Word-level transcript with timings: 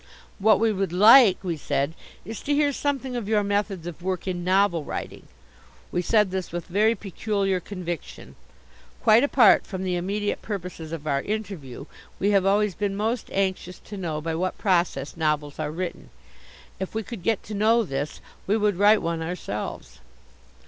"What 0.39 0.59
we 0.59 0.73
would 0.73 0.91
like," 0.91 1.43
we 1.43 1.55
said, 1.55 1.93
"is 2.25 2.39
to 2.41 2.55
hear 2.55 2.73
something 2.73 3.15
of 3.15 3.27
your 3.29 3.43
methods 3.43 3.85
of 3.85 4.01
work 4.01 4.27
in 4.27 4.43
novel 4.43 4.83
writing." 4.83 5.27
We 5.91 6.01
said 6.01 6.31
this 6.31 6.51
with 6.51 6.65
very 6.65 6.95
peculiar 6.95 7.59
conviction. 7.59 8.35
Quite 9.03 9.23
apart 9.23 9.67
from 9.67 9.83
the 9.83 9.95
immediate 9.95 10.41
purposes 10.41 10.91
of 10.91 11.05
our 11.05 11.21
interview, 11.21 11.85
we 12.17 12.31
have 12.31 12.47
always 12.47 12.73
been 12.73 12.95
most 12.95 13.29
anxious 13.31 13.77
to 13.77 13.95
know 13.95 14.21
by 14.21 14.33
what 14.33 14.57
process 14.57 15.15
novels 15.15 15.59
are 15.59 15.69
written. 15.69 16.09
If 16.79 16.95
we 16.95 17.03
could 17.03 17.21
get 17.21 17.43
to 17.43 17.53
know 17.53 17.83
this, 17.83 18.21
we 18.47 18.57
would 18.57 18.77
write 18.77 19.03
one 19.03 19.21
ourselves. 19.21 19.99